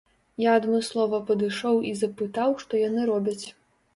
Я 0.43 0.53
адмыслова 0.59 1.19
падышоў 1.27 1.77
і 1.91 1.91
запытаў, 2.01 2.57
што 2.63 2.83
яны 2.87 3.01
робяць. 3.13 3.45